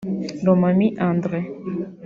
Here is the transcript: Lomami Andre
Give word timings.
Lomami 0.45 0.87
Andre 1.09 1.39